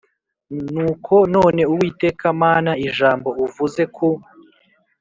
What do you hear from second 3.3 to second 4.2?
uvuze ku